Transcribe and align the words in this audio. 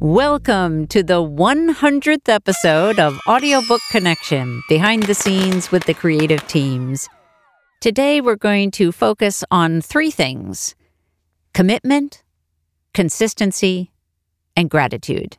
Welcome 0.00 0.86
to 0.88 1.02
the 1.02 1.20
100th 1.20 2.28
episode 2.28 3.00
of 3.00 3.18
Audiobook 3.26 3.80
Connection, 3.90 4.62
behind 4.68 5.02
the 5.02 5.14
scenes 5.14 5.72
with 5.72 5.86
the 5.86 5.94
creative 5.94 6.46
teams. 6.46 7.08
Today 7.80 8.20
we're 8.20 8.36
going 8.36 8.70
to 8.72 8.92
focus 8.92 9.42
on 9.50 9.80
three 9.80 10.12
things 10.12 10.76
commitment, 11.52 12.22
consistency, 12.94 13.90
and 14.56 14.70
gratitude. 14.70 15.36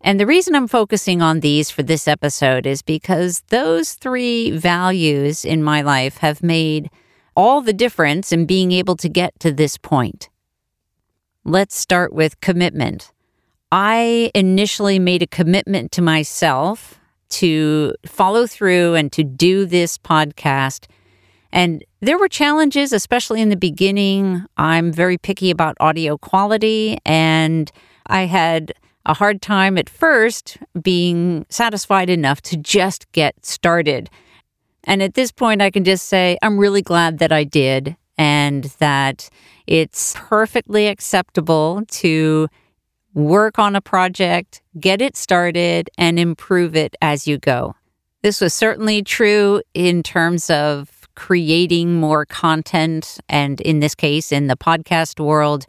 And 0.00 0.20
the 0.20 0.26
reason 0.26 0.54
I'm 0.54 0.68
focusing 0.68 1.20
on 1.20 1.40
these 1.40 1.68
for 1.68 1.82
this 1.82 2.06
episode 2.06 2.66
is 2.66 2.80
because 2.80 3.42
those 3.48 3.94
three 3.94 4.52
values 4.52 5.44
in 5.44 5.64
my 5.64 5.82
life 5.82 6.18
have 6.18 6.44
made 6.44 6.90
all 7.34 7.60
the 7.60 7.72
difference 7.72 8.30
in 8.30 8.46
being 8.46 8.70
able 8.70 8.94
to 8.98 9.08
get 9.08 9.40
to 9.40 9.50
this 9.50 9.76
point. 9.78 10.28
Let's 11.44 11.76
start 11.76 12.12
with 12.12 12.40
commitment. 12.40 13.10
I 13.76 14.30
initially 14.36 15.00
made 15.00 15.22
a 15.22 15.26
commitment 15.26 15.90
to 15.92 16.00
myself 16.00 17.00
to 17.30 17.92
follow 18.06 18.46
through 18.46 18.94
and 18.94 19.10
to 19.10 19.24
do 19.24 19.66
this 19.66 19.98
podcast. 19.98 20.86
And 21.50 21.84
there 21.98 22.16
were 22.16 22.28
challenges, 22.28 22.92
especially 22.92 23.40
in 23.40 23.48
the 23.48 23.56
beginning. 23.56 24.44
I'm 24.56 24.92
very 24.92 25.18
picky 25.18 25.50
about 25.50 25.76
audio 25.80 26.16
quality, 26.16 26.98
and 27.04 27.68
I 28.06 28.26
had 28.26 28.74
a 29.06 29.14
hard 29.14 29.42
time 29.42 29.76
at 29.76 29.90
first 29.90 30.56
being 30.80 31.44
satisfied 31.48 32.10
enough 32.10 32.40
to 32.42 32.56
just 32.56 33.10
get 33.10 33.44
started. 33.44 34.08
And 34.84 35.02
at 35.02 35.14
this 35.14 35.32
point, 35.32 35.60
I 35.60 35.72
can 35.72 35.82
just 35.82 36.06
say 36.06 36.38
I'm 36.42 36.58
really 36.58 36.82
glad 36.82 37.18
that 37.18 37.32
I 37.32 37.42
did, 37.42 37.96
and 38.16 38.62
that 38.78 39.28
it's 39.66 40.14
perfectly 40.16 40.86
acceptable 40.86 41.82
to 41.88 42.48
work 43.14 43.58
on 43.58 43.76
a 43.76 43.80
project, 43.80 44.60
get 44.78 45.00
it 45.00 45.16
started, 45.16 45.88
and 45.96 46.18
improve 46.18 46.76
it 46.76 46.96
as 47.00 47.26
you 47.26 47.38
go. 47.38 47.74
This 48.22 48.40
was 48.40 48.52
certainly 48.52 49.02
true 49.02 49.62
in 49.72 50.02
terms 50.02 50.50
of 50.50 50.90
creating 51.14 51.94
more 51.94 52.26
content, 52.26 53.18
and 53.28 53.60
in 53.60 53.80
this 53.80 53.94
case, 53.94 54.32
in 54.32 54.48
the 54.48 54.56
podcast 54.56 55.20
world. 55.20 55.66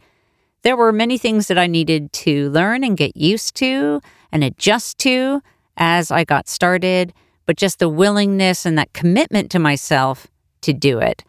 There 0.64 0.76
were 0.76 0.92
many 0.92 1.20
things 1.20 1.48
that 1.48 1.60
I 1.60 1.68
needed 1.68 2.12
to 2.14 2.50
learn 2.50 2.84
and 2.84 2.98
get 2.98 3.16
used 3.16 3.56
to 3.58 4.02
and 4.32 4.44
adjust 4.44 4.98
to 5.00 5.42
as 5.78 6.10
I 6.10 6.24
got 6.24 6.48
started, 6.48 7.14
but 7.46 7.58
just 7.58 7.78
the 7.78 7.90
willingness 7.90 8.66
and 8.66 8.78
that 8.78 8.94
commitment 8.94 9.52
to 9.52 9.60
myself 9.60 10.28
to 10.62 10.74
do 10.74 10.98
it. 10.98 11.24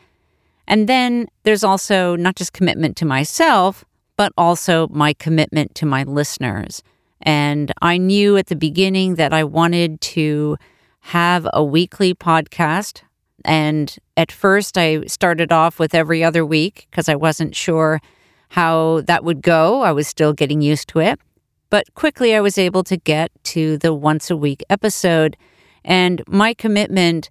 And 0.66 0.88
then 0.88 1.28
there's 1.42 1.62
also 1.62 2.16
not 2.16 2.36
just 2.36 2.54
commitment 2.54 2.96
to 2.96 3.04
myself, 3.04 3.84
but 4.16 4.32
also 4.36 4.88
my 4.88 5.12
commitment 5.12 5.74
to 5.76 5.86
my 5.86 6.02
listeners. 6.02 6.82
And 7.22 7.72
I 7.82 7.98
knew 7.98 8.36
at 8.36 8.46
the 8.46 8.56
beginning 8.56 9.16
that 9.16 9.32
I 9.32 9.44
wanted 9.44 10.00
to 10.02 10.56
have 11.00 11.46
a 11.52 11.64
weekly 11.64 12.14
podcast. 12.14 13.02
And 13.44 13.94
at 14.16 14.32
first, 14.32 14.76
I 14.76 15.02
started 15.04 15.52
off 15.52 15.78
with 15.78 15.94
every 15.94 16.24
other 16.24 16.44
week 16.44 16.86
because 16.90 17.08
I 17.08 17.14
wasn't 17.14 17.54
sure 17.54 18.00
how 18.50 19.02
that 19.02 19.24
would 19.24 19.42
go. 19.42 19.82
I 19.82 19.92
was 19.92 20.08
still 20.08 20.32
getting 20.32 20.60
used 20.60 20.88
to 20.88 21.00
it. 21.00 21.20
But 21.70 21.92
quickly, 21.94 22.34
I 22.34 22.40
was 22.40 22.58
able 22.58 22.84
to 22.84 22.96
get 22.96 23.30
to 23.44 23.76
the 23.78 23.92
once 23.92 24.30
a 24.30 24.36
week 24.36 24.62
episode. 24.70 25.36
And 25.84 26.22
my 26.26 26.54
commitment 26.54 27.28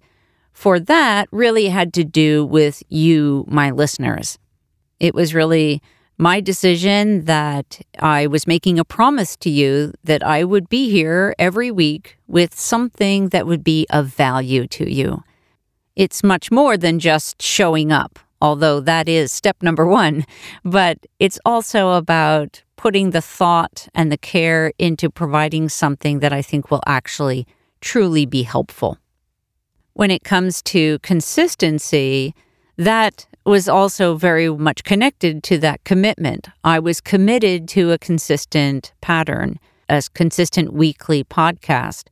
for 0.52 0.80
that 0.80 1.28
really 1.30 1.68
had 1.68 1.92
to 1.94 2.04
do 2.04 2.44
with 2.44 2.82
you, 2.88 3.44
my 3.46 3.70
listeners. 3.70 4.38
It 5.00 5.14
was 5.14 5.34
really 5.34 5.82
my 6.18 6.40
decision 6.40 7.26
that 7.26 7.80
I 7.98 8.26
was 8.26 8.46
making 8.46 8.78
a 8.78 8.84
promise 8.84 9.36
to 9.38 9.50
you 9.50 9.92
that 10.04 10.22
I 10.22 10.44
would 10.44 10.68
be 10.68 10.90
here 10.90 11.34
every 11.38 11.70
week 11.70 12.18
with 12.26 12.58
something 12.58 13.28
that 13.30 13.46
would 13.46 13.62
be 13.62 13.86
of 13.90 14.06
value 14.06 14.66
to 14.68 14.90
you. 14.90 15.22
It's 15.94 16.22
much 16.22 16.50
more 16.50 16.76
than 16.76 16.98
just 16.98 17.42
showing 17.42 17.92
up, 17.92 18.18
although 18.40 18.80
that 18.80 19.08
is 19.08 19.30
step 19.30 19.62
number 19.62 19.86
one, 19.86 20.24
but 20.64 20.98
it's 21.18 21.38
also 21.44 21.92
about 21.92 22.62
putting 22.76 23.10
the 23.10 23.22
thought 23.22 23.88
and 23.94 24.10
the 24.10 24.18
care 24.18 24.72
into 24.78 25.10
providing 25.10 25.68
something 25.68 26.20
that 26.20 26.32
I 26.32 26.42
think 26.42 26.70
will 26.70 26.82
actually 26.86 27.46
truly 27.80 28.26
be 28.26 28.42
helpful. 28.42 28.98
When 29.92 30.10
it 30.10 30.24
comes 30.24 30.62
to 30.62 30.98
consistency, 30.98 32.34
that 32.76 33.26
was 33.46 33.68
also 33.68 34.16
very 34.16 34.50
much 34.50 34.84
connected 34.84 35.42
to 35.44 35.58
that 35.58 35.84
commitment. 35.84 36.48
I 36.64 36.78
was 36.80 37.00
committed 37.00 37.68
to 37.68 37.92
a 37.92 37.98
consistent 37.98 38.92
pattern, 39.00 39.58
a 39.88 40.02
consistent 40.12 40.72
weekly 40.72 41.22
podcast. 41.24 42.08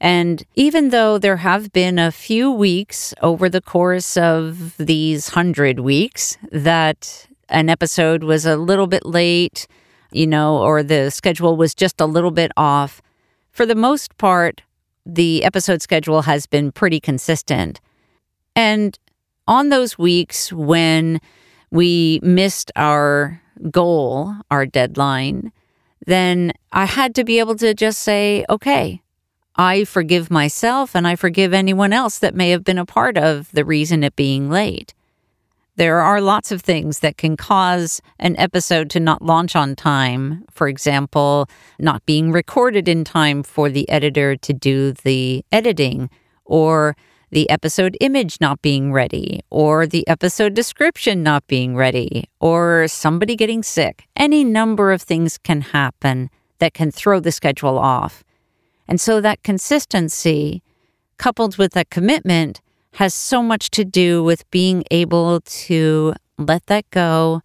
And 0.00 0.44
even 0.54 0.90
though 0.90 1.16
there 1.16 1.38
have 1.38 1.72
been 1.72 1.98
a 1.98 2.12
few 2.12 2.52
weeks 2.52 3.14
over 3.22 3.48
the 3.48 3.62
course 3.62 4.16
of 4.18 4.76
these 4.76 5.30
hundred 5.30 5.80
weeks 5.80 6.36
that 6.52 7.26
an 7.48 7.70
episode 7.70 8.22
was 8.22 8.44
a 8.44 8.56
little 8.56 8.86
bit 8.86 9.06
late, 9.06 9.66
you 10.12 10.26
know, 10.26 10.58
or 10.58 10.82
the 10.82 11.10
schedule 11.10 11.56
was 11.56 11.74
just 11.74 12.00
a 12.00 12.06
little 12.06 12.30
bit 12.30 12.52
off, 12.56 13.00
for 13.50 13.64
the 13.64 13.74
most 13.74 14.18
part, 14.18 14.60
the 15.06 15.42
episode 15.44 15.80
schedule 15.80 16.22
has 16.22 16.46
been 16.46 16.70
pretty 16.70 17.00
consistent. 17.00 17.80
And 18.54 18.98
on 19.46 19.68
those 19.68 19.98
weeks 19.98 20.52
when 20.52 21.20
we 21.70 22.20
missed 22.22 22.72
our 22.76 23.40
goal, 23.70 24.34
our 24.50 24.66
deadline, 24.66 25.52
then 26.06 26.52
I 26.72 26.84
had 26.84 27.14
to 27.16 27.24
be 27.24 27.38
able 27.38 27.56
to 27.56 27.74
just 27.74 28.00
say, 28.00 28.44
okay, 28.48 29.02
I 29.56 29.84
forgive 29.84 30.30
myself 30.30 30.94
and 30.94 31.06
I 31.08 31.16
forgive 31.16 31.54
anyone 31.54 31.92
else 31.92 32.18
that 32.18 32.34
may 32.34 32.50
have 32.50 32.64
been 32.64 32.78
a 32.78 32.86
part 32.86 33.16
of 33.16 33.50
the 33.52 33.64
reason 33.64 34.04
it 34.04 34.14
being 34.14 34.50
late. 34.50 34.94
There 35.76 36.00
are 36.00 36.22
lots 36.22 36.52
of 36.52 36.62
things 36.62 37.00
that 37.00 37.18
can 37.18 37.36
cause 37.36 38.00
an 38.18 38.34
episode 38.38 38.88
to 38.90 39.00
not 39.00 39.20
launch 39.20 39.54
on 39.54 39.76
time. 39.76 40.44
For 40.50 40.68
example, 40.68 41.50
not 41.78 42.04
being 42.06 42.32
recorded 42.32 42.88
in 42.88 43.04
time 43.04 43.42
for 43.42 43.68
the 43.68 43.88
editor 43.90 44.36
to 44.36 44.52
do 44.54 44.92
the 44.92 45.44
editing, 45.52 46.08
or 46.46 46.96
the 47.30 47.48
episode 47.50 47.96
image 48.00 48.40
not 48.40 48.62
being 48.62 48.92
ready, 48.92 49.42
or 49.50 49.86
the 49.86 50.06
episode 50.06 50.54
description 50.54 51.22
not 51.22 51.46
being 51.46 51.76
ready, 51.76 52.28
or 52.40 52.86
somebody 52.88 53.36
getting 53.36 53.62
sick. 53.62 54.06
Any 54.16 54.44
number 54.44 54.92
of 54.92 55.02
things 55.02 55.38
can 55.38 55.60
happen 55.60 56.30
that 56.58 56.74
can 56.74 56.90
throw 56.90 57.20
the 57.20 57.32
schedule 57.32 57.78
off. 57.78 58.24
And 58.88 59.00
so 59.00 59.20
that 59.20 59.42
consistency, 59.42 60.62
coupled 61.18 61.58
with 61.58 61.72
that 61.72 61.90
commitment, 61.90 62.60
has 62.94 63.12
so 63.12 63.42
much 63.42 63.70
to 63.70 63.84
do 63.84 64.22
with 64.22 64.48
being 64.50 64.84
able 64.90 65.40
to 65.40 66.14
let 66.38 66.66
that 66.66 66.88
go, 66.90 67.42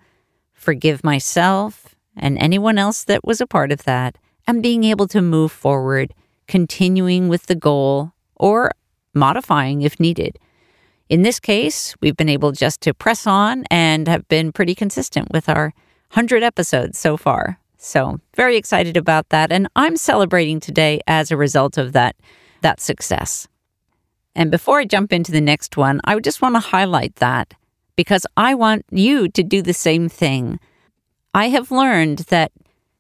forgive 0.54 1.04
myself 1.04 1.96
and 2.16 2.38
anyone 2.38 2.78
else 2.78 3.04
that 3.06 3.26
was 3.26 3.42
a 3.42 3.48
part 3.48 3.72
of 3.72 3.84
that, 3.84 4.18
and 4.48 4.62
being 4.62 4.84
able 4.84 5.08
to 5.08 5.22
move 5.22 5.52
forward, 5.52 6.14
continuing 6.48 7.28
with 7.28 7.48
the 7.48 7.56
goal 7.56 8.14
or 8.36 8.72
modifying 9.14 9.82
if 9.82 10.00
needed. 10.00 10.38
In 11.10 11.24
this 11.24 11.40
case, 11.40 11.94
we've 12.02 12.16
been 12.16 12.30
able 12.30 12.54
just 12.54 12.80
to 12.82 12.94
press 12.94 13.28
on 13.28 13.66
and 13.70 14.08
have 14.08 14.28
been 14.30 14.52
pretty 14.52 14.74
consistent 14.74 15.30
with 15.32 15.50
our 15.50 15.74
100 16.14 16.42
episodes 16.42 16.98
so 16.98 17.18
far. 17.18 17.60
So, 17.78 18.20
very 18.36 18.58
excited 18.58 18.96
about 18.96 19.30
that. 19.30 19.52
And 19.52 19.68
I'm 19.76 19.98
celebrating 19.98 20.60
today 20.60 21.02
as 21.08 21.32
a 21.32 21.36
result 21.36 21.78
of 21.78 21.94
that, 21.94 22.16
that 22.62 22.80
success. 22.80 23.48
And 24.36 24.52
before 24.52 24.80
I 24.80 24.86
jump 24.86 25.12
into 25.12 25.32
the 25.32 25.42
next 25.42 25.76
one, 25.76 26.00
I 26.06 26.18
just 26.20 26.42
want 26.42 26.56
to 26.56 26.60
highlight 26.60 27.16
that 27.16 27.56
because 27.96 28.26
I 28.38 28.56
want 28.56 28.86
you 28.92 29.28
to 29.30 29.44
do 29.44 29.62
the 29.62 29.74
same 29.74 30.08
thing. 30.08 30.60
I 31.34 31.50
have 31.50 31.72
learned 31.72 32.20
that 32.30 32.52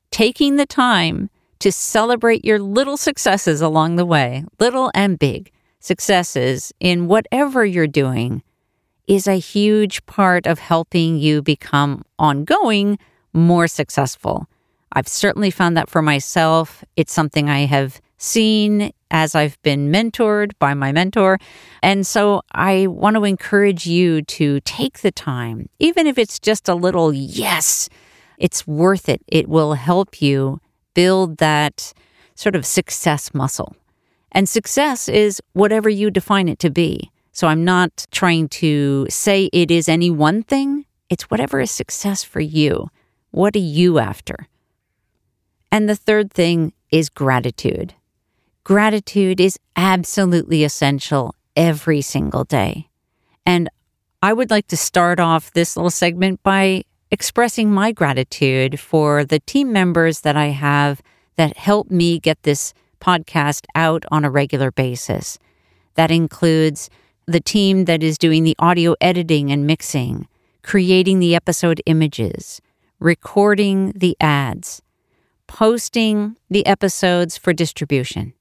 taking 0.09 0.57
the 0.57 0.65
time 0.65 1.29
to 1.59 1.71
celebrate 1.71 2.43
your 2.43 2.59
little 2.59 2.97
successes 2.97 3.61
along 3.61 3.95
the 3.95 4.05
way, 4.05 4.43
little 4.59 4.91
and 4.93 5.17
big 5.17 5.51
successes 5.81 6.71
in 6.79 7.07
whatever 7.07 7.65
you're 7.65 7.87
doing, 7.87 8.41
is 9.07 9.27
a 9.27 9.37
huge 9.37 10.05
part 10.05 10.47
of 10.47 10.59
helping 10.59 11.17
you 11.17 11.41
become 11.41 12.03
ongoing 12.17 12.97
more 13.33 13.67
successful. 13.67 14.47
I've 14.93 15.07
certainly 15.07 15.51
found 15.51 15.75
that 15.75 15.89
for 15.89 16.01
myself. 16.01 16.83
It's 16.95 17.11
something 17.11 17.49
I 17.49 17.65
have 17.65 17.99
seen 18.17 18.91
as 19.09 19.35
I've 19.35 19.61
been 19.63 19.91
mentored 19.91 20.51
by 20.59 20.73
my 20.73 20.91
mentor. 20.91 21.39
And 21.81 22.05
so 22.05 22.41
I 22.53 22.87
want 22.87 23.15
to 23.15 23.25
encourage 23.25 23.85
you 23.85 24.21
to 24.23 24.61
take 24.61 24.99
the 24.99 25.11
time, 25.11 25.67
even 25.79 26.07
if 26.07 26.17
it's 26.17 26.39
just 26.39 26.69
a 26.69 26.75
little 26.75 27.11
yes, 27.11 27.89
it's 28.37 28.65
worth 28.65 29.09
it. 29.09 29.21
It 29.27 29.49
will 29.49 29.73
help 29.73 30.21
you 30.21 30.61
build 30.93 31.37
that 31.37 31.93
sort 32.35 32.55
of 32.55 32.65
success 32.65 33.33
muscle. 33.33 33.75
And 34.31 34.47
success 34.47 35.09
is 35.09 35.41
whatever 35.53 35.89
you 35.89 36.09
define 36.09 36.47
it 36.47 36.59
to 36.59 36.69
be. 36.69 37.11
So 37.33 37.47
I'm 37.47 37.63
not 37.63 38.07
trying 38.11 38.49
to 38.49 39.07
say 39.09 39.49
it 39.53 39.71
is 39.71 39.87
any 39.87 40.09
one 40.09 40.43
thing, 40.43 40.85
it's 41.09 41.29
whatever 41.29 41.59
is 41.59 41.71
success 41.71 42.23
for 42.23 42.39
you. 42.39 42.89
What 43.31 43.55
are 43.55 43.59
you 43.59 43.99
after? 43.99 44.47
And 45.71 45.87
the 45.87 45.95
third 45.95 46.31
thing 46.31 46.73
is 46.91 47.09
gratitude. 47.09 47.93
Gratitude 48.63 49.39
is 49.39 49.57
absolutely 49.75 50.63
essential 50.63 51.33
every 51.55 52.01
single 52.01 52.43
day. 52.43 52.89
And 53.45 53.69
I 54.21 54.33
would 54.33 54.51
like 54.51 54.67
to 54.67 54.77
start 54.77 55.19
off 55.19 55.51
this 55.51 55.75
little 55.75 55.89
segment 55.89 56.43
by 56.43 56.83
expressing 57.09 57.71
my 57.71 57.91
gratitude 57.91 58.79
for 58.79 59.25
the 59.25 59.39
team 59.39 59.73
members 59.73 60.21
that 60.21 60.35
I 60.37 60.47
have 60.47 61.01
that 61.37 61.57
help 61.57 61.89
me 61.89 62.19
get 62.19 62.43
this 62.43 62.73
podcast 63.01 63.65
out 63.75 64.05
on 64.11 64.23
a 64.23 64.29
regular 64.29 64.71
basis. 64.71 65.37
That 65.95 66.11
includes 66.11 66.89
the 67.27 67.41
team 67.41 67.85
that 67.85 68.03
is 68.03 68.17
doing 68.17 68.43
the 68.43 68.55
audio 68.59 68.95
editing 69.01 69.51
and 69.51 69.67
mixing, 69.67 70.27
creating 70.63 71.19
the 71.19 71.35
episode 71.35 71.81
images, 71.85 72.61
recording 72.99 73.91
the 73.95 74.15
ads, 74.21 74.81
posting 75.47 76.37
the 76.49 76.65
episodes 76.65 77.37
for 77.37 77.51
distribution, 77.51 78.33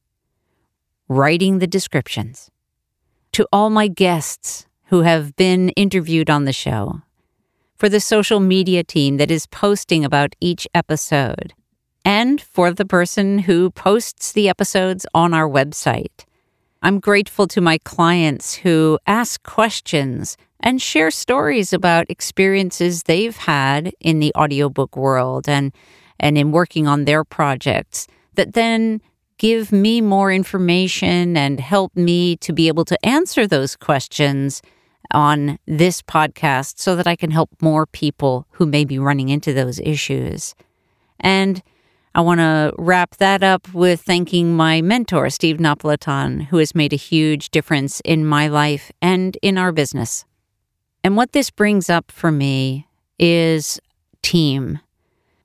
writing 1.09 1.59
the 1.59 1.67
descriptions. 1.67 2.51
To 3.33 3.47
all 3.53 3.71
my 3.71 3.89
guests 3.89 4.67
who 4.87 5.03
have 5.03 5.37
been 5.37 5.71
interviewed 5.71 6.29
on 6.29 6.45
the 6.45 6.53
show, 6.53 7.03
for 7.77 7.89
the 7.89 8.01
social 8.01 8.41
media 8.41 8.85
team 8.85 9.17
that 9.17 9.31
is 9.31 9.47
posting 9.47 10.05
about 10.05 10.37
each 10.41 10.69
episode, 10.75 11.55
and 12.05 12.41
for 12.41 12.73
the 12.73 12.85
person 12.85 13.41
who 13.41 13.71
posts 13.71 14.33
the 14.33 14.49
episodes 14.49 15.07
on 15.15 15.35
our 15.35 15.49
website. 15.49 16.25
I'm 16.83 16.99
grateful 16.99 17.47
to 17.49 17.61
my 17.61 17.79
clients 17.79 18.55
who 18.55 18.99
ask 19.07 19.43
questions 19.43 20.37
and 20.61 20.81
share 20.81 21.11
stories 21.11 21.73
about 21.73 22.11
experiences 22.11 23.03
they've 23.03 23.37
had 23.37 23.93
in 24.01 24.19
the 24.19 24.33
audiobook 24.35 24.97
world 24.97 25.49
and, 25.49 25.73
and 26.19 26.39
in 26.39 26.53
working 26.53 26.87
on 26.87 27.05
their 27.05 27.25
projects 27.25 28.07
that 28.35 28.55
then 28.55 29.01
give 29.39 29.73
me 29.73 30.01
more 30.01 30.33
information 30.33 31.37
and 31.37 31.61
help 31.61 31.97
me 31.97 32.37
to 32.37 32.53
be 32.53 32.69
able 32.69 32.85
to 32.85 33.07
answer 33.07 33.47
those 33.47 33.77
questions 33.77 34.63
on 35.13 35.59
this 35.67 36.03
podcast 36.03 36.79
so 36.79 36.95
that 36.95 37.07
I 37.07 37.17
can 37.17 37.31
help 37.31 37.51
more 37.61 37.87
people 37.87 38.47
who 38.53 38.67
may 38.67 38.85
be 38.85 38.99
running 38.99 39.29
into 39.29 39.53
those 39.53 39.81
issues. 39.81 40.55
And 41.19 41.63
I 42.13 42.23
want 42.23 42.41
to 42.41 42.73
wrap 42.77 43.17
that 43.19 43.45
up 43.45 43.73
with 43.73 44.01
thanking 44.03 44.57
my 44.57 44.83
mentor, 44.83 45.31
Steve 45.31 45.59
Napolitan, 45.59 46.47
who 46.47 46.57
has 46.57 46.75
made 46.75 46.93
a 46.93 46.97
huge 46.97 47.51
difference 47.51 48.01
in 48.05 48.27
my 48.27 48.49
life 48.49 48.91
and 49.01 49.39
in 49.43 49.57
our 49.57 49.71
business. 49.71 50.25
And 51.05 51.17
what 51.17 51.33
this 51.33 51.51
brings 51.51 51.89
up 51.89 52.11
for 52.11 52.33
me 52.33 52.89
is 53.19 53.81
team. 54.23 54.81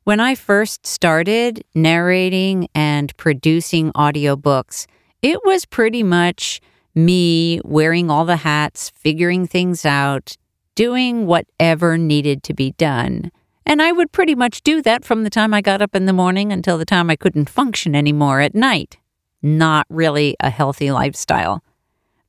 When 0.06 0.20
I 0.20 0.34
first 0.34 0.88
started 0.88 1.64
narrating 1.76 2.68
and 2.74 3.16
producing 3.16 3.92
audiobooks, 3.94 4.88
it 5.22 5.40
was 5.46 5.66
pretty 5.66 6.04
much 6.04 6.62
me 6.96 7.62
wearing 7.64 8.10
all 8.10 8.26
the 8.26 8.38
hats, 8.38 8.90
figuring 8.90 9.46
things 9.46 9.86
out, 9.86 10.36
doing 10.74 11.28
whatever 11.28 11.98
needed 11.98 12.42
to 12.44 12.54
be 12.54 12.72
done. 12.72 13.32
And 13.66 13.82
I 13.82 13.92
would 13.92 14.12
pretty 14.12 14.36
much 14.36 14.62
do 14.62 14.82
that 14.84 15.04
from 15.04 15.24
the 15.24 15.30
time 15.30 15.54
I 15.54 15.62
got 15.62 15.82
up 15.82 15.96
in 15.96 16.06
the 16.06 16.14
morning 16.14 16.52
until 16.52 16.78
the 16.78 16.86
time 16.86 17.10
I 17.10 17.16
couldn't 17.16 17.50
function 17.50 17.96
anymore 17.96 18.40
at 18.40 18.54
night. 18.54 18.98
Not 19.42 19.88
really 19.90 20.36
a 20.40 20.50
healthy 20.50 20.92
lifestyle. 20.92 21.64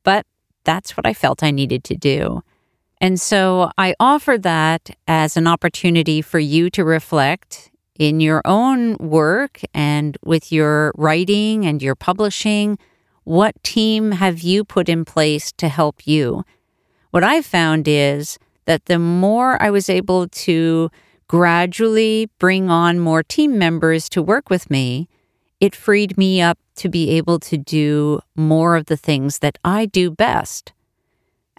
But 0.03 0.27
that's 0.65 0.97
what 0.97 1.06
I 1.06 1.12
felt 1.12 1.43
I 1.43 1.50
needed 1.50 1.85
to 1.85 1.94
do. 1.94 2.43
And 3.00 3.21
so 3.21 3.71
I 3.77 3.94
offer 4.00 4.38
that 4.38 4.91
as 5.06 5.37
an 5.37 5.47
opportunity 5.47 6.23
for 6.23 6.38
you 6.38 6.71
to 6.71 6.85
reflect 6.85 7.71
in 7.99 8.21
your 8.21 8.41
own 8.44 8.97
work 8.97 9.61
and 9.75 10.17
with 10.25 10.50
your 10.50 10.93
writing 10.97 11.67
and 11.67 11.83
your 11.83 11.94
publishing. 11.94 12.79
What 13.25 13.62
team 13.62 14.12
have 14.12 14.41
you 14.41 14.65
put 14.65 14.88
in 14.88 15.05
place 15.05 15.53
to 15.53 15.69
help 15.69 16.06
you? 16.06 16.44
What 17.11 17.25
I 17.25 17.43
found 17.43 17.88
is 17.88 18.38
that 18.65 18.87
the 18.87 18.99
more 18.99 19.61
I 19.62 19.71
was 19.71 19.88
able 19.88 20.29
to 20.29 20.91
gradually 21.28 22.31
bring 22.38 22.70
on 22.70 22.99
more 22.99 23.23
team 23.23 23.58
members 23.58 24.08
to 24.11 24.23
work 24.23 24.50
with 24.50 24.70
me, 24.70 25.08
it 25.61 25.75
freed 25.75 26.17
me 26.19 26.40
up 26.40 26.58
to 26.76 26.88
be 26.88 27.11
able 27.11 27.38
to 27.40 27.56
do 27.56 28.20
more 28.37 28.76
of 28.76 28.87
the 28.87 28.96
things 28.96 29.38
that 29.38 29.58
I 29.64 29.87
do 29.87 30.11
best. 30.11 30.73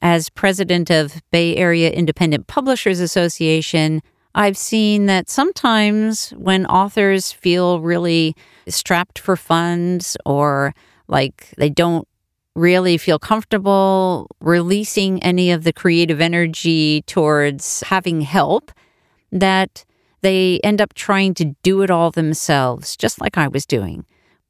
As 0.01 0.29
president 0.29 0.91
of 0.91 1.21
Bay 1.31 1.55
Area 1.55 1.89
Independent 1.89 2.47
Publishers 2.47 2.99
Association, 2.99 4.01
I've 4.35 4.57
seen 4.57 5.07
that 5.07 5.29
sometimes 5.29 6.29
when 6.31 6.67
authors 6.67 7.31
feel 7.31 7.81
really 7.81 8.35
strapped 8.67 9.17
for 9.17 9.35
funds 9.35 10.15
or 10.25 10.75
like 11.07 11.53
they 11.57 11.69
don't 11.69 12.07
really 12.53 12.97
feel 12.97 13.17
comfortable 13.17 14.27
releasing 14.39 15.21
any 15.23 15.51
of 15.51 15.63
the 15.63 15.73
creative 15.73 16.21
energy 16.21 17.01
towards 17.03 17.81
having 17.81 18.21
help, 18.21 18.71
that 19.31 19.85
they 20.21 20.59
end 20.63 20.81
up 20.81 20.93
trying 20.93 21.33
to 21.35 21.55
do 21.63 21.81
it 21.81 21.91
all 21.91 22.11
themselves, 22.11 22.95
just 22.97 23.21
like 23.21 23.37
I 23.37 23.47
was 23.47 23.65
doing. 23.65 24.05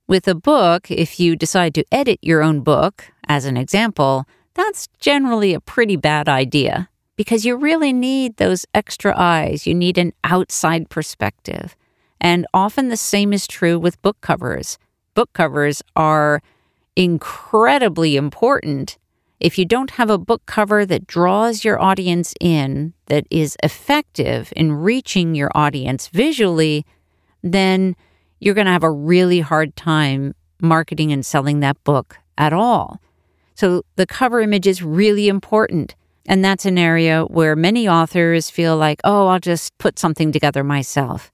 With 0.07 0.27
a 0.27 0.35
book, 0.35 0.89
if 0.89 1.19
you 1.19 1.35
decide 1.35 1.73
to 1.75 1.85
edit 1.91 2.19
your 2.21 2.41
own 2.41 2.61
book, 2.61 3.11
as 3.27 3.45
an 3.45 3.57
example, 3.57 4.25
that's 4.53 4.87
generally 4.99 5.53
a 5.53 5.59
pretty 5.59 5.97
bad 5.97 6.29
idea 6.29 6.89
because 7.17 7.45
you 7.45 7.57
really 7.57 7.91
need 7.91 8.37
those 8.37 8.65
extra 8.73 9.13
eyes. 9.17 9.67
You 9.67 9.75
need 9.75 9.97
an 9.97 10.13
outside 10.23 10.89
perspective. 10.89 11.75
And 12.21 12.47
often 12.53 12.89
the 12.89 12.97
same 12.97 13.33
is 13.33 13.47
true 13.47 13.77
with 13.77 14.01
book 14.01 14.21
covers. 14.21 14.77
Book 15.13 15.33
covers 15.33 15.81
are 15.95 16.41
incredibly 16.95 18.15
important. 18.15 18.97
If 19.39 19.57
you 19.57 19.65
don't 19.65 19.91
have 19.91 20.09
a 20.09 20.17
book 20.17 20.45
cover 20.45 20.85
that 20.85 21.05
draws 21.05 21.63
your 21.63 21.79
audience 21.79 22.33
in, 22.41 22.93
that 23.05 23.25
is 23.29 23.55
effective 23.61 24.51
in 24.55 24.71
reaching 24.71 25.35
your 25.35 25.51
audience 25.53 26.07
visually, 26.07 26.85
then 27.43 27.95
you're 28.39 28.55
going 28.55 28.65
to 28.65 28.71
have 28.71 28.83
a 28.83 28.91
really 28.91 29.39
hard 29.39 29.75
time 29.75 30.33
marketing 30.59 31.11
and 31.11 31.25
selling 31.25 31.59
that 31.59 31.83
book 31.83 32.17
at 32.37 32.53
all. 32.53 32.99
So 33.53 33.83
the 33.95 34.07
cover 34.07 34.41
image 34.41 34.67
is 34.67 34.81
really 34.81 35.27
important. 35.27 35.95
And 36.27 36.43
that's 36.43 36.65
an 36.65 36.77
area 36.77 37.23
where 37.23 37.55
many 37.55 37.87
authors 37.87 38.49
feel 38.49 38.75
like, 38.75 38.99
oh, 39.03 39.27
I'll 39.27 39.39
just 39.39 39.77
put 39.77 39.97
something 39.97 40.31
together 40.31 40.63
myself. 40.63 41.31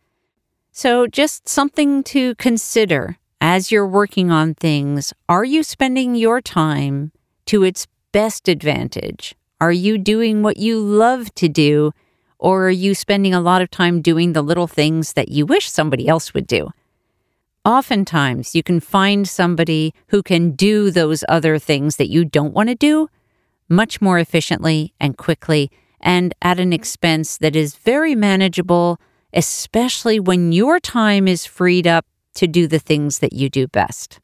So 0.71 1.07
just 1.07 1.47
something 1.47 2.03
to 2.05 2.35
consider 2.35 3.17
as 3.41 3.71
you're 3.71 3.87
working 3.87 4.29
on 4.31 4.55
things. 4.55 5.13
Are 5.27 5.43
you 5.43 5.63
spending 5.63 6.15
your 6.15 6.41
time 6.41 7.11
to 7.45 7.63
its 7.63 7.87
best 8.13 8.47
advantage? 8.47 9.35
Are 9.59 9.73
you 9.73 9.97
doing 9.97 10.41
what 10.41 10.55
you 10.55 10.79
love 10.79 11.35
to 11.35 11.49
do? 11.49 11.91
Or 12.39 12.67
are 12.67 12.71
you 12.85 12.95
spending 12.95 13.33
a 13.33 13.41
lot 13.41 13.61
of 13.61 13.69
time 13.69 14.01
doing 14.01 14.31
the 14.31 14.41
little 14.41 14.67
things 14.67 15.13
that 15.13 15.27
you 15.27 15.45
wish 15.45 15.69
somebody 15.69 16.07
else 16.07 16.33
would 16.33 16.47
do? 16.47 16.71
Oftentimes, 17.65 18.55
you 18.55 18.63
can 18.63 18.79
find 18.79 19.27
somebody 19.27 19.93
who 20.07 20.23
can 20.23 20.51
do 20.51 20.89
those 20.91 21.25
other 21.27 21.59
things 21.59 21.97
that 21.97 22.09
you 22.09 22.23
don't 22.23 22.53
want 22.53 22.69
to 22.69 22.75
do 22.75 23.09
much 23.67 24.01
more 24.01 24.17
efficiently 24.19 24.93
and 24.99 25.17
quickly 25.17 25.69
and 25.99 26.33
at 26.41 26.59
an 26.59 26.71
expense 26.71 27.37
that 27.37 27.55
is 27.55 27.75
very 27.75 28.15
manageable 28.15 28.99
especially 29.33 30.19
when 30.19 30.51
your 30.51 30.79
time 30.79 31.27
is 31.27 31.45
freed 31.45 31.87
up 31.87 32.05
to 32.35 32.47
do 32.47 32.67
the 32.67 32.79
things 32.79 33.19
that 33.19 33.33
you 33.33 33.49
do 33.49 33.67
best. 33.67 34.19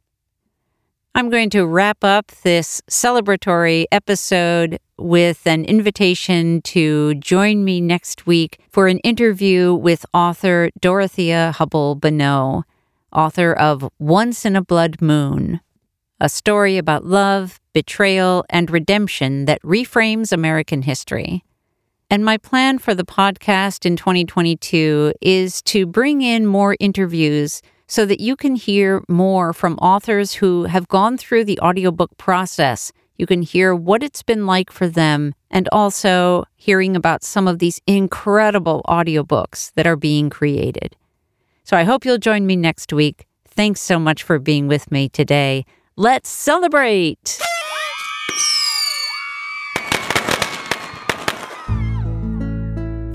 I'm 1.16 1.30
going 1.30 1.50
to 1.52 1.66
wrap 1.66 2.04
up 2.04 2.28
this 2.44 2.82
celebratory 2.90 3.86
episode 3.92 4.80
with 4.98 5.48
an 5.48 5.66
invitation 5.66 6.62
to 6.62 7.16
join 7.16 7.66
me 7.66 7.82
next 7.82 8.28
week 8.28 8.60
for 8.70 8.88
an 8.88 9.00
interview 9.00 9.74
with 9.74 10.06
author 10.14 10.70
Dorothea 10.80 11.52
Hubble 11.54 11.96
Bonneau, 11.96 12.64
author 13.12 13.52
of 13.54 13.90
Once 13.98 14.46
in 14.46 14.56
a 14.56 14.62
Blood 14.62 15.02
Moon, 15.02 15.62
a 16.20 16.30
story 16.30 16.78
about 16.78 17.06
love, 17.06 17.60
betrayal, 17.74 18.46
and 18.50 18.70
redemption 18.70 19.46
that 19.46 19.62
reframes 19.64 20.32
American 20.32 20.84
history. 20.84 21.44
And 22.12 22.24
my 22.24 22.38
plan 22.38 22.78
for 22.78 22.94
the 22.94 23.06
podcast 23.06 23.86
in 23.86 23.96
2022 23.96 25.14
is 25.22 25.64
to 25.64 25.88
bring 25.88 26.22
in 26.22 26.46
more 26.46 26.78
interviews 26.80 27.64
so 27.90 28.06
that 28.06 28.22
you 28.22 28.36
can 28.36 28.56
hear 28.56 29.04
more 29.10 29.52
from 29.52 29.74
authors 29.80 30.36
who 30.36 30.66
have 30.66 30.88
gone 30.88 31.18
through 31.18 31.44
the 31.44 31.60
audiobook 31.60 32.16
process. 32.18 32.94
You 33.18 33.26
can 33.26 33.42
hear 33.42 33.74
what 33.74 34.04
it's 34.04 34.22
been 34.22 34.46
like 34.46 34.72
for 34.72 34.88
them 34.88 35.34
and 35.50 35.68
also 35.72 36.46
hearing 36.56 36.96
about 36.96 37.24
some 37.24 37.48
of 37.48 37.58
these 37.58 37.82
incredible 37.88 38.86
audiobooks 38.88 39.74
that 39.74 39.88
are 39.88 39.96
being 39.96 40.30
created. 40.30 40.96
So 41.64 41.76
I 41.76 41.84
hope 41.84 42.06
you'll 42.06 42.20
join 42.20 42.46
me 42.46 42.56
next 42.56 42.94
week. 42.94 43.26
Thanks 43.48 43.82
so 43.82 43.98
much 43.98 44.22
for 44.22 44.38
being 44.38 44.68
with 44.68 44.92
me 44.92 45.10
today. 45.10 45.66
Let's 45.98 46.30
celebrate! 46.30 47.40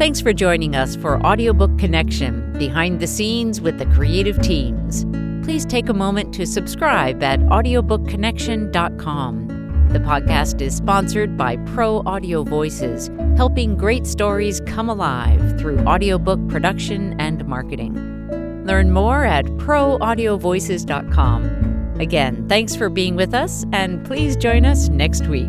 Thanks 0.05 0.21
for 0.21 0.35
joining 0.35 0.77
us 0.77 0.97
for 0.97 1.19
Audiobook 1.25 1.79
Connection 1.79 2.53
Behind 2.59 3.01
the 3.01 3.07
Scenes 3.07 3.63
with 3.63 3.79
the 3.79 3.87
Creative 3.87 4.39
Teams. 4.43 5.07
Please 5.47 5.65
take 5.65 5.89
a 5.89 5.95
moment 5.95 6.35
to 6.35 6.45
subscribe 6.45 7.23
at 7.23 7.41
audiobookconnection.com. 7.41 9.49
The 9.89 10.01
podcast 10.01 10.61
is 10.61 10.77
sponsored 10.77 11.39
by 11.39 11.57
Pro 11.57 12.03
Audio 12.05 12.45
Voices, 12.45 13.11
helping 13.39 13.79
great 13.79 14.07
stories 14.07 14.61
come 14.67 14.91
alive 14.91 15.59
through 15.59 15.79
audiobook 15.87 16.47
production 16.51 17.19
and 17.19 17.47
marketing. 17.47 17.95
Learn 18.67 18.91
more 18.91 19.25
at 19.25 19.47
proaudiovoices.com. 19.47 21.97
Again, 21.99 22.47
thanks 22.47 22.77
for 22.77 22.91
being 22.91 23.17
with 23.17 23.33
us, 23.33 23.65
and 23.73 24.05
please 24.05 24.37
join 24.37 24.67
us 24.67 24.91
next 24.91 25.29
week. 25.29 25.49